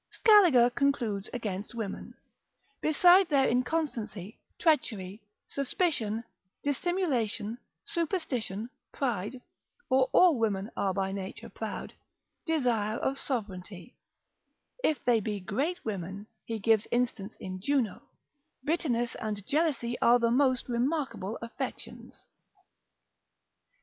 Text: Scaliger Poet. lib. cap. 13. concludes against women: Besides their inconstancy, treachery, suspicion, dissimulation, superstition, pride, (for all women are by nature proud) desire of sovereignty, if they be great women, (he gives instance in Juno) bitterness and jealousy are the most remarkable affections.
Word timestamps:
Scaliger 0.09 0.31
Poet. 0.31 0.45
lib. 0.45 0.53
cap. 0.53 0.73
13. 0.73 0.75
concludes 0.91 1.29
against 1.31 1.75
women: 1.75 2.13
Besides 2.81 3.29
their 3.29 3.47
inconstancy, 3.47 4.39
treachery, 4.59 5.21
suspicion, 5.47 6.23
dissimulation, 6.63 7.59
superstition, 7.85 8.71
pride, 8.91 9.41
(for 9.89 10.09
all 10.11 10.39
women 10.39 10.71
are 10.75 10.91
by 10.91 11.11
nature 11.11 11.49
proud) 11.49 11.93
desire 12.47 12.97
of 12.97 13.19
sovereignty, 13.19 13.95
if 14.83 15.05
they 15.05 15.19
be 15.19 15.39
great 15.39 15.85
women, 15.85 16.25
(he 16.45 16.57
gives 16.57 16.87
instance 16.89 17.35
in 17.39 17.61
Juno) 17.61 18.01
bitterness 18.63 19.13
and 19.13 19.45
jealousy 19.45 19.99
are 19.99 20.17
the 20.17 20.31
most 20.31 20.67
remarkable 20.67 21.37
affections. 21.43 22.25